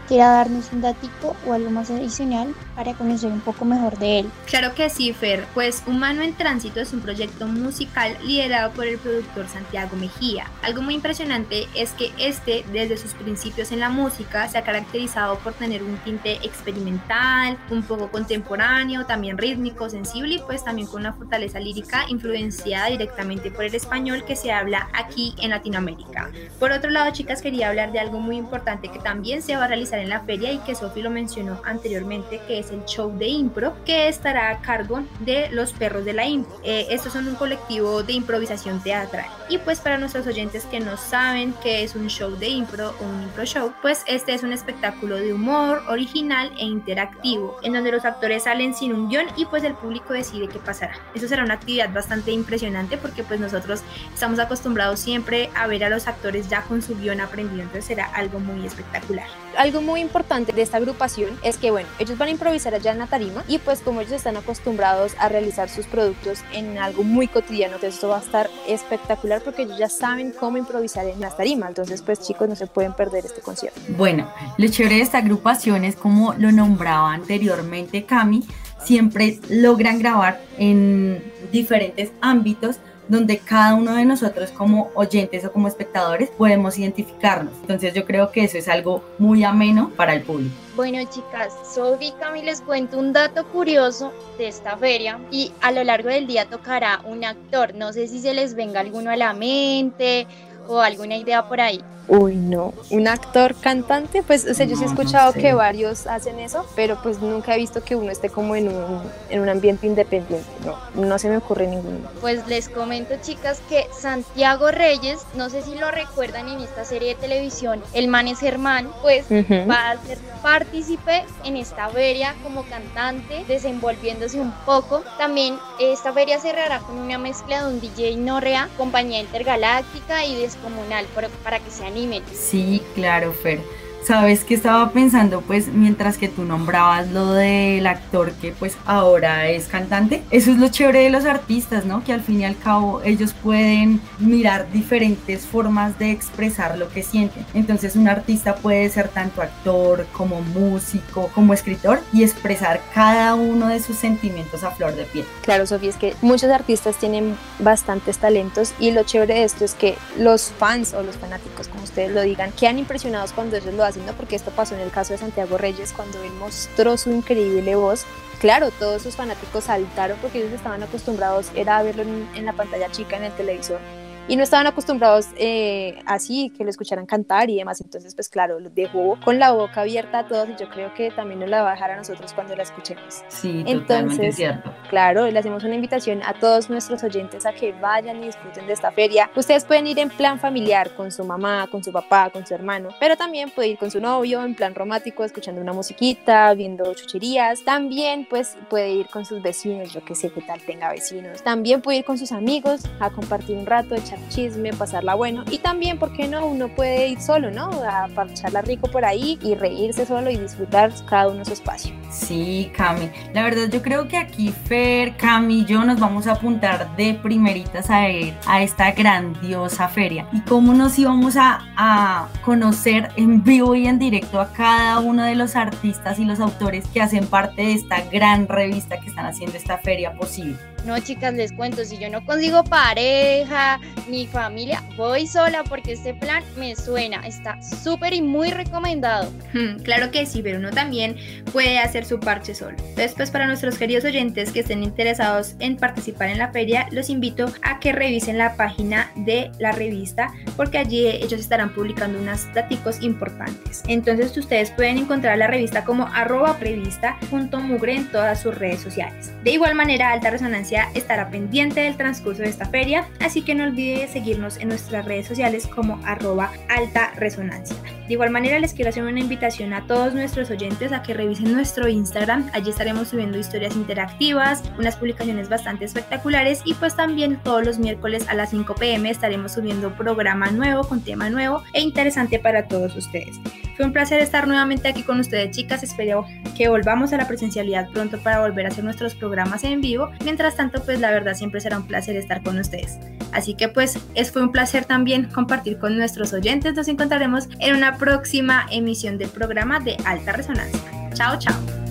quiera 0.07 0.29
darnos 0.29 0.73
un 0.73 0.81
datico 0.81 1.37
o 1.47 1.53
algo 1.53 1.71
más 1.71 1.91
adicional 1.91 2.55
para 2.75 2.95
conocer 2.95 3.33
un 3.33 3.41
poco 3.41 3.65
mejor 3.65 3.99
de 3.99 4.21
él. 4.21 4.31
Claro 4.47 4.75
que 4.75 4.91
sí, 4.91 5.13
Fer, 5.13 5.47
pues 5.55 5.83
Humano 5.87 6.23
en 6.23 6.35
Tránsito 6.35 6.81
es 6.81 6.93
un 6.93 7.01
proyecto 7.01 7.47
musical 7.47 8.17
liderado 8.25 8.73
por 8.73 8.87
el 8.87 8.99
productor 8.99 9.49
Santiago 9.49 9.97
Mejía. 9.97 10.51
Algo 10.63 10.83
muy 10.83 10.95
impresionante 10.95 11.67
es 11.75 11.93
que 11.93 12.13
este, 12.19 12.65
desde 12.73 12.97
sus 12.97 13.15
principios 13.15 13.73
en 13.73 13.81
la 13.81 13.89
música, 13.89 14.49
se 14.49 14.59
ha 14.59 14.63
caracterizado 14.63 15.39
por 15.39 15.55
tener 15.55 15.83
un 15.83 15.97
tinte 15.99 16.35
experimental, 16.43 17.59
un 17.71 17.83
poco 17.83 18.11
contemporáneo, 18.11 19.07
también 19.07 19.39
rítmico, 19.39 19.89
sensible 19.89 20.35
y 20.35 20.39
pues 20.39 20.65
también 20.65 20.89
con 20.89 21.01
una 21.01 21.13
fortaleza 21.13 21.59
lírica 21.59 22.05
influenciada 22.09 22.89
directamente 22.89 23.51
por 23.51 23.65
el 23.65 23.75
español 23.75 24.25
que 24.25 24.37
se 24.37 24.53
habla 24.53 24.89
aquí 24.93 25.35
en 25.39 25.51
Latinoamérica. 25.51 26.31
Por 26.59 26.73
otro 26.73 26.91
lado, 26.91 27.11
chicas, 27.13 27.43
quería 27.43 27.69
hablar 27.69 27.93
de 27.93 28.01
algo 28.01 28.21
muy 28.21 28.37
importante 28.37 28.89
que 28.89 28.99
también 28.99 29.43
se 29.43 29.57
va 29.57 29.65
a 29.65 29.69
realizar 29.69 29.96
en 30.01 30.09
la 30.09 30.21
feria 30.21 30.53
y 30.53 30.59
que 30.59 30.75
Sofi 30.75 31.03
lo 31.03 31.11
mencionó 31.11 31.61
anteriormente, 31.65 32.41
que 32.47 32.59
es 32.59 32.71
el 32.71 32.85
show 32.85 33.17
de 33.17 33.29
impro, 33.29 33.75
que 33.85 34.09
estará 34.09 34.51
a 34.51 34.61
cargo 34.61 35.03
de 35.21 35.49
los 35.51 35.73
perros 35.73 36.05
de 36.05 36.13
la 36.13 36.27
impro. 36.27 36.57
Eh, 36.63 36.87
estos 36.91 37.13
son 37.13 37.29
un 37.29 37.35
colectivo 37.35 38.03
de 38.03 38.13
improvisación 38.13 38.83
teatral. 38.83 39.27
Y 39.49 39.59
pues 39.59 39.81
para 39.81 39.99
nuestros 39.99 40.27
oyentes 40.27 40.65
que 40.65 40.81
no 40.81 40.97
saben 40.97 41.55
qué 41.63 41.85
es 41.85 41.95
un 41.95 42.09
show 42.09 42.31
de 42.31 42.49
impro 42.49 42.95
o 43.01 43.05
un 43.05 43.23
impro 43.23 43.45
show, 43.45 43.73
pues 43.83 44.03
este 44.07 44.35
es 44.35 44.43
un 44.43 44.53
espectáculo 44.53 45.17
de 45.17 45.33
humor 45.33 45.83
original 45.89 46.53
e 46.59 46.65
interactivo, 46.65 47.57
en 47.63 47.73
donde 47.73 47.93
los 47.93 48.05
actores 48.05 48.45
salen 48.45 48.75
sin 48.75 48.93
un 48.93 49.09
guion 49.09 49.27
y 49.37 49.45
pues 49.47 49.65
el 49.65 49.75
público 49.75 50.13
decide 50.13 50.49
qué 50.49 50.59
pasará. 50.59 50.95
Eso 51.15 51.29
será 51.29 51.45
una 51.45 51.55
actividad 51.55 51.93
bastante 51.93 52.33
impresionante 52.33 52.97
porque 52.97 53.23
pues 53.23 53.41
nosotros 53.41 53.83
estamos 54.13 54.39
acostumbrados 54.39 55.01
siempre 55.01 55.51
a 55.55 55.67
ver 55.67 55.85
a 55.85 55.91
los 55.91 56.07
actores 56.07 56.49
ya 56.49 56.63
con 56.63 56.83
su 56.83 56.97
guion 56.97 57.21
aprendido, 57.21 57.63
entonces 57.63 57.85
será 57.85 58.07
algo 58.07 58.41
muy 58.41 58.67
espectacular. 58.67 59.27
Algo 59.57 59.81
muy 59.87 60.01
importante 60.01 60.53
de 60.53 60.63
esta 60.63 60.77
agrupación 60.77 61.31
es 61.43 61.57
que, 61.57 61.71
bueno, 61.71 61.89
ellos 61.99 62.19
van 62.19 62.29
a 62.29 62.33
improvisar 62.33 62.75
allá 62.75 62.93
en 62.93 62.99
la 62.99 63.07
tarima 63.07 63.45
y 63.49 63.59
pues 63.59 63.81
como 63.81 64.01
ellos 64.01 64.13
están 64.13 64.37
acostumbrados 64.37 65.15
a 65.19 65.29
realizar 65.29 65.69
sus 65.71 65.87
productos 65.87 66.41
en 66.53 66.77
algo 66.77 67.05
muy 67.05 67.29
cotidiano, 67.29 67.77
entonces 67.77 67.95
esto 67.95 68.09
va 68.09 68.19
a 68.19 68.21
estar 68.21 68.51
espectacular 68.67 69.41
porque 69.43 69.63
ellos 69.63 69.79
ya 69.79 69.89
saben 69.89 70.33
cómo 70.33 70.59
improvisar 70.59 71.07
en 71.07 71.21
las 71.21 71.37
tarimas, 71.37 71.69
entonces 71.69 72.03
pues 72.03 72.21
chicos 72.21 72.49
no 72.49 72.57
se 72.57 72.67
pueden 72.67 72.93
perder 72.93 73.25
este 73.25 73.41
concierto. 73.41 73.81
Bueno, 73.97 74.29
lo 74.59 74.69
chévere 74.69 74.97
de 74.97 75.03
esta 75.03 75.19
agrupación 75.19 75.85
es 75.85 75.95
como 75.95 76.35
lo 76.35 76.51
nombraba 76.51 77.15
anteriormente 77.15 78.05
Cami, 78.05 78.45
siempre 78.85 79.39
logran 79.49 80.01
grabar 80.01 80.41
en 80.59 81.23
diferentes 81.53 82.11
ámbitos 82.21 82.77
donde 83.09 83.39
cada 83.39 83.75
uno 83.75 83.95
de 83.95 84.05
nosotros 84.05 84.51
como 84.51 84.91
oyentes 84.95 85.45
o 85.45 85.53
como 85.53 85.69
espectadores 85.69 86.31
podemos 86.31 86.79
identificarnos. 86.79 87.53
Entonces 87.61 87.95
yo 87.95 88.05
creo 88.05 88.31
que 88.31 88.45
eso 88.45 88.59
es 88.59 88.69
algo 88.69 89.03
muy 89.19 89.45
ameno 89.45 89.91
para 89.97 90.15
el 90.15 90.23
público. 90.23 90.55
Bueno 90.75 90.99
chicas, 91.11 91.55
soy 91.75 92.13
Cami 92.21 92.43
les 92.43 92.61
cuento 92.61 92.99
un 92.99 93.15
dato 93.15 93.47
curioso 93.47 94.13
de 94.37 94.49
esta 94.49 94.77
feria 94.77 95.19
y 95.31 95.53
a 95.63 95.73
lo 95.73 95.83
largo 95.85 96.11
del 96.11 96.27
día 96.27 96.47
tocará 96.47 97.01
un 97.05 97.25
actor. 97.25 97.75
No 97.75 97.93
sé 97.93 98.09
si 98.09 98.21
se 98.21 98.35
les 98.35 98.55
venga 98.55 98.81
alguno 98.81 99.11
a 99.11 99.17
la 99.17 99.33
mente 99.33 100.27
o 100.69 100.81
alguna 100.81 101.17
idea 101.17 101.47
por 101.49 101.61
ahí. 101.61 101.83
Uy, 102.09 102.37
no. 102.37 102.73
Un 102.91 103.09
actor 103.09 103.55
cantante, 103.57 104.23
pues, 104.23 104.47
o 104.47 104.55
sea, 104.55 104.65
yo 104.67 104.77
sí 104.77 104.85
he 104.85 104.87
escuchado 104.87 105.33
que 105.33 105.55
varios 105.55 106.07
hacen 106.07 106.39
eso, 106.39 106.65
pero 106.77 107.01
pues 107.03 107.21
nunca 107.21 107.55
he 107.55 107.59
visto 107.59 107.83
que 107.83 107.97
uno 107.97 108.13
esté 108.13 108.31
como 108.31 108.55
en 108.55 108.69
un, 108.69 109.03
en 109.29 109.41
un 109.41 109.49
ambiente 109.49 109.87
independiente. 109.87 110.49
No, 110.65 111.05
no 111.05 111.19
se 111.19 111.29
me 111.29 111.37
ocurre 111.37 111.67
ninguno. 111.67 112.09
Pues 112.21 112.47
les 112.47 112.69
comento, 112.69 113.15
chicas, 113.23 113.61
que 113.69 113.87
Santiago 113.93 114.71
Reyes, 114.71 115.19
no 115.35 115.51
sé 115.51 115.63
si 115.63 115.75
lo 115.75 115.91
recuerdan 115.91 116.49
en 116.49 116.61
esta 116.61 116.85
serie 116.85 117.15
de 117.15 117.21
televisión, 117.21 117.83
El 117.93 118.07
Man 118.07 118.29
es 118.29 118.39
Germán, 118.39 118.89
pues 119.03 119.27
va 119.69 119.91
a 119.91 120.07
ser 120.07 120.19
partícipe 120.43 121.25
en 121.45 121.57
esta 121.57 121.89
feria 121.89 122.37
como 122.45 122.63
cantante, 122.65 123.45
desenvolviéndose 123.49 124.39
un 124.39 124.53
poco. 124.65 125.03
También 125.19 125.59
esta 125.81 126.13
feria 126.13 126.39
cerrará 126.39 126.79
con 126.81 126.99
una 126.99 127.19
mezcla 127.19 127.65
de 127.65 127.75
un 127.75 127.81
DJ 127.81 128.17
Norrea, 128.17 128.69
compañía 128.77 129.21
intergaláctica 129.21 130.25
y 130.25 130.37
descomunal, 130.57 131.07
para 131.43 131.61
que 131.61 131.71
sean 131.71 131.97
Sí, 132.33 132.83
claro, 132.95 133.33
Fer. 133.33 133.61
Sabes 134.07 134.45
que 134.45 134.55
estaba 134.55 134.93
pensando, 134.93 135.41
pues, 135.41 135.67
mientras 135.67 136.17
que 136.17 136.29
tú 136.29 136.45
nombrabas 136.45 137.11
lo 137.11 137.33
del 137.33 137.85
actor 137.89 138.31
que 138.35 138.53
pues 138.53 138.77
ahora 138.87 139.49
es 139.49 139.67
cantante, 139.67 140.23
eso 140.31 140.53
es 140.53 140.59
lo 140.59 140.69
chévere 140.69 141.01
de 141.01 141.11
los 141.11 141.25
artistas, 141.25 141.87
¿no? 141.87 142.05
Que 142.05 142.13
al 142.13 142.21
fin 142.21 142.43
y 142.43 142.45
al 142.45 142.57
cabo 142.57 143.03
ellos 143.03 143.35
pueden 143.43 144.01
mirar 144.21 144.71
diferentes 144.71 145.45
formas 145.45 145.99
de 145.99 146.13
expresar 146.13 146.79
lo 146.79 146.89
que 146.89 147.03
sienten. 147.03 147.45
Entonces 147.53 147.97
un 147.97 148.07
artista 148.07 148.55
puede 148.55 148.89
ser 148.91 149.09
tanto 149.09 149.43
actor 149.43 150.07
como 150.13 150.41
músico, 150.41 151.29
como 151.35 151.53
escritor 151.53 152.01
y 152.13 152.23
expresar 152.23 152.81
cada 152.95 153.35
uno 153.35 153.67
de 153.67 153.81
sus 153.81 153.97
sentimientos 153.97 154.63
a 154.63 154.71
flor 154.71 154.95
de 154.95 155.03
piel. 155.03 155.25
Claro, 155.43 155.67
Sofía, 155.67 155.91
es 155.91 155.97
que 155.97 156.15
muchos 156.23 156.51
artistas 156.51 156.97
tienen 156.97 157.37
bastantes 157.59 158.19
talentos 158.19 158.73
y 158.79 158.93
lo 158.93 159.03
chévere 159.03 159.35
de 159.35 159.43
esto 159.43 159.65
es 159.65 159.75
que 159.75 159.97
los 160.17 160.53
fans 160.53 160.95
o 160.95 161.03
los 161.03 161.17
fanáticos, 161.17 161.67
como 161.67 161.83
ustedes 161.83 162.13
lo 162.13 162.23
digan, 162.23 162.53
quedan 162.53 162.79
impresionados 162.79 163.33
cuando 163.33 163.57
ellos 163.57 163.75
lo 163.75 163.83
hacen 163.83 163.96
porque 164.17 164.37
esto 164.37 164.51
pasó 164.51 164.75
en 164.75 164.81
el 164.81 164.91
caso 164.91 165.13
de 165.13 165.19
Santiago 165.19 165.59
Reyes 165.59 165.93
cuando 165.93 166.23
él 166.23 166.33
mostró 166.33 166.97
su 166.97 167.11
increíble 167.11 167.75
voz. 167.75 168.05
Claro, 168.41 168.71
todos 168.71 169.03
sus 169.03 169.17
fanáticos 169.17 169.65
saltaron 169.65 170.19
porque 170.21 170.39
ellos 170.39 170.53
estaban 170.53 170.83
acostumbrados 170.83 171.51
era 171.55 171.79
a 171.79 171.83
verlo 171.83 172.03
en, 172.03 172.45
la 172.45 172.53
pantalla 172.53 172.91
chica 172.91 173.17
en 173.17 173.25
el 173.25 173.33
televisor 173.33 173.81
y 174.29 174.37
no 174.37 174.43
estaban 174.43 174.67
acostumbrados 174.67 175.29
eh, 175.37 175.99
así, 176.07 176.51
que 176.57 176.65
lo 176.65 176.71
escucharan 176.71 177.07
cantar 177.07 177.51
y 177.51 177.57
demás. 177.57 177.81
Entonces, 177.81 178.15
pues 178.15 178.29
claro, 178.29 178.61
lo 178.61 178.71
dejó 178.71 179.19
con 179.25 179.39
la 179.39 179.53
boca 179.53 179.83
abierta 179.83 180.21
a 180.21 180.27
todos 180.27 180.49
y 180.49 180.57
yo 180.61 180.69
creo 180.69 180.93
que 180.95 181.11
también 181.11 181.41
nos 181.41 181.49
la 181.49 181.63
va 181.63 181.71
a 181.71 181.75
dejar 181.75 181.93
a 181.93 181.97
nosotros 181.97 182.33
cuando 182.33 182.57
la 182.57 182.63
escuchemos. 182.63 183.23
Sí, 183.29 183.63
Entonces, 183.67 184.37
cierto 184.37 184.73
Claro, 184.89 185.29
le 185.29 185.39
hacemos 185.39 185.65
una 185.65 185.75
invitación 185.75 186.23
a 186.25 186.35
todos 186.35 186.71
nuestros 186.71 187.03
oyentes 187.03 187.45
a 187.45 187.53
que 187.53 187.73
vayan 187.73 188.23
y 188.23 188.27
disfruten 188.27 188.67
de 188.67 188.73
esta 188.73 188.93
feria. 188.93 189.31
Ustedes 189.35 189.65
pueden 189.65 189.87
ir 189.87 189.99
en 189.99 190.11
plan 190.11 190.39
familiar 190.39 190.91
con 190.95 191.11
su 191.11 191.25
mamá, 191.25 191.69
con 191.71 191.83
su 191.83 191.93
papá, 191.93 192.31
con 192.31 192.47
su 192.47 192.55
hermano, 192.55 192.91
pero 193.01 193.17
también 193.17 193.51
puede 193.51 193.69
ir 193.69 193.79
con 193.79 193.91
su 193.91 194.01
novio 194.01 194.45
en 194.45 194.55
plan 194.55 194.75
romántico, 194.75 195.25
escuchando 195.25 195.61
una 195.61 195.73
musiquita, 195.73 196.55
viendo 196.55 196.95
chucherías. 196.95 197.63
También 197.65 198.27
pues 198.29 198.57
puede 198.69 198.93
ir 198.93 199.07
con 199.09 199.25
sus 199.25 199.43
vecinos, 199.43 199.93
yo 199.93 200.05
que 200.05 200.15
sé 200.15 200.31
qué 200.31 200.41
tal 200.43 200.61
tenga 200.61 200.91
vecinos. 200.91 201.43
También 201.43 201.81
puede 201.81 201.99
ir 201.99 202.05
con 202.05 202.19
sus 202.19 202.33
amigos 202.33 202.83
a 203.01 203.11
compartir 203.11 203.57
un 203.57 203.67
rato, 203.67 203.95
echar 203.95 204.16
chisme, 204.29 204.73
pasarla 204.73 205.15
bueno. 205.15 205.45
Y 205.51 205.59
también, 205.59 205.99
¿por 205.99 206.13
qué 206.13 206.29
no? 206.29 206.47
Uno 206.47 206.69
puede 206.69 207.09
ir 207.09 207.21
solo, 207.21 207.51
¿no? 207.51 207.71
A 207.89 208.09
parcharla 208.15 208.63
rico 208.63 208.89
por 208.89 209.05
ahí 209.05 209.39
y 209.43 209.55
reírse 209.55 210.07
solo 210.07 210.31
y 210.31 210.37
disfrutar 210.37 210.93
cada 211.07 211.29
uno 211.29 211.45
su 211.45 211.53
espacio. 211.53 211.95
Sí, 212.11 212.71
Cami. 212.75 213.11
La 213.35 213.43
verdad 213.43 213.69
yo 213.71 213.83
creo 213.83 214.09
que 214.09 214.17
aquí 214.17 214.53
Fer, 214.53 215.17
Cami 215.17 215.61
y 215.61 215.65
yo 215.65 215.85
nos 215.85 215.99
vamos 215.99 216.27
a 216.27 216.33
apuntar 216.33 216.95
de 216.97 217.15
primeritas 217.15 217.91
a 217.91 218.09
ir 218.09 218.35
a 218.47 218.63
esta 218.63 218.93
grandiosa 218.93 219.89
feria. 219.89 220.27
Y 220.33 220.41
cómo 220.43 220.75
nos 220.75 220.99
íbamos 220.99 221.37
a, 221.37 221.61
a 221.77 222.29
conocer 222.45 223.11
en 223.17 223.43
vivo 223.43 223.75
y 223.75 223.87
en 223.87 223.99
directo 223.99 224.41
a 224.41 224.53
cada 224.53 225.01
uno 225.01 225.25
de 225.25 225.35
los 225.35 225.57
artistas 225.57 226.19
y 226.19 226.25
los 226.25 226.41
autores 226.41 226.87
que 226.89 227.01
hacen 227.01 227.27
parte 227.27 227.63
de 227.63 227.73
esta 227.75 228.01
gran 228.11 228.49
revista 228.49 228.99
que 229.01 229.09
están 229.09 229.27
haciendo 229.27 229.57
esta 229.57 229.79
feria 229.79 230.15
posible. 230.15 230.76
No, 230.87 230.97
chicas, 231.01 231.35
les 231.35 231.53
cuento, 231.53 231.85
si 231.85 231.99
yo 231.99 232.09
no 232.09 232.25
consigo 232.25 232.63
pareja 232.63 233.81
ni 234.09 234.29
familia, 234.29 234.85
voy 234.97 235.27
sola 235.27 235.65
porque 235.65 235.95
este 235.95 236.15
plan 236.15 236.45
me 236.57 236.77
suena, 236.77 237.27
está 237.27 237.61
súper 237.61 238.15
y 238.15 238.23
muy 238.23 238.51
recomendado. 238.51 239.29
Hmm, 239.53 239.83
claro 239.83 240.13
que 240.13 240.27
sí, 240.27 240.43
pero 240.43 240.61
uno 240.61 240.71
también 240.71 241.17
puede 241.53 241.81
hacer 241.81 242.05
su 242.05 242.21
parche 242.21 242.55
solo. 242.55 242.77
Pues 242.95 243.33
para 243.33 243.49
nuestros 243.49 243.79
queridos 243.79 244.05
oyentes 244.05 244.53
que 244.53 244.61
estén 244.61 244.85
interesados 244.85 245.57
en 245.59 245.77
participar 245.77 246.29
en 246.29 246.39
la 246.39 246.53
feria, 246.53 246.87
los 246.93 247.11
invito 247.11 247.53
a 247.63 247.81
que 247.81 247.91
revisen 247.91 248.39
la 248.39 248.55
página 248.55 249.11
de 249.17 249.51
la 249.59 249.73
revista 249.73 250.33
porque 250.57 250.79
allí 250.79 251.09
ellos 251.09 251.41
estarán 251.41 251.75
publicando 251.75 252.21
unos 252.21 252.43
platicos 252.53 253.03
importantes. 253.03 253.83
Entonces, 253.89 254.37
ustedes 254.37 254.71
pueden 254.71 254.99
encontrar 254.99 255.37
la 255.37 255.49
revista 255.49 255.85
como 255.85 256.07
arroba 256.07 256.59
prevista.mugre 256.59 257.97
en 257.97 258.13
todas 258.13 258.41
sus 258.41 258.57
redes 258.57 258.81
sociales. 258.81 259.33
De 259.43 259.51
igual 259.51 259.75
manera, 259.75 260.13
Alta 260.13 260.31
Resonancia 260.31 260.76
estará 260.95 261.31
pendiente 261.31 261.81
del 261.81 261.97
transcurso 261.97 262.43
de 262.43 262.49
esta 262.49 262.67
feria, 262.67 263.09
así 263.21 263.43
que 263.43 263.55
no 263.55 263.65
olvide 263.65 264.09
seguirnos 264.09 264.57
en 264.59 264.69
nuestras 264.69 265.05
redes 265.05 265.27
sociales 265.27 265.67
como 265.67 266.01
arroba 266.05 266.53
alta 266.69 267.13
resonancia. 267.17 267.77
De 268.07 268.13
igual 268.13 268.31
manera 268.31 268.61
les 268.61 268.73
quiero 268.73 268.91
hacer 268.91 269.03
una 269.03 269.19
invitación 269.19 269.73
a 269.73 269.87
todos 269.87 270.15
nuestros 270.15 270.49
oyentes 270.51 270.93
a 270.93 271.03
que 271.03 271.13
revisen 271.13 271.53
nuestro 271.53 271.89
Instagram, 271.89 272.49
allí 272.53 272.71
estaremos 272.71 273.09
subiendo 273.09 273.37
historias 273.37 273.75
interactivas, 273.75 274.63
unas 274.79 274.97
publicaciones 274.97 275.49
bastante 275.49 275.85
espectaculares 275.85 276.63
y 276.65 276.75
pues 276.75 276.95
también 276.95 277.41
todos 277.43 277.67
los 277.67 277.79
miércoles 277.79 278.29
a 278.29 278.35
las 278.35 278.51
5 278.51 278.77
pm 278.77 279.11
estaremos 279.11 279.55
subiendo 279.55 279.91
programa 279.97 280.53
nuevo 280.53 280.85
con 280.85 281.03
tema 281.03 281.31
nuevo 281.31 281.65
e 281.73 281.81
interesante 281.81 282.39
para 282.39 282.69
todos 282.69 282.95
ustedes. 282.97 283.41
Fue 283.77 283.85
un 283.85 283.93
placer 283.93 284.21
estar 284.21 284.47
nuevamente 284.47 284.87
aquí 284.87 285.03
con 285.03 285.19
ustedes 285.19 285.51
chicas, 285.51 285.83
espero 285.83 286.27
que 286.57 286.69
volvamos 286.69 287.13
a 287.13 287.17
la 287.17 287.27
presencialidad 287.27 287.91
pronto 287.91 288.19
para 288.19 288.41
volver 288.41 288.67
a 288.67 288.69
hacer 288.69 288.85
nuestros 288.85 289.17
programas 289.17 289.65
en 289.65 289.81
vivo. 289.81 290.11
Mientras 290.25 290.57
tanto, 290.57 290.83
pues 290.83 291.01
la 291.01 291.11
verdad 291.11 291.35
siempre 291.35 291.61
será 291.61 291.77
un 291.77 291.87
placer 291.87 292.17
estar 292.17 292.43
con 292.43 292.59
ustedes. 292.59 292.99
Así 293.37 293.55
que 293.55 293.69
pues 293.69 293.99
es 294.15 294.33
fue 294.33 294.43
un 294.43 294.51
placer 294.51 294.87
también 294.87 295.27
compartir 295.27 295.79
con 295.79 295.97
nuestros 295.99 296.33
oyentes. 296.33 296.75
Nos 296.75 296.89
encontraremos 296.89 297.49
en 297.61 297.77
una 297.77 297.99
próxima 297.99 298.67
emisión 298.71 299.19
del 299.19 299.29
programa 299.29 299.79
de 299.79 299.97
Alta 300.07 300.33
Resonancia. 300.33 300.81
Chao, 301.13 301.39
chao. 301.39 301.86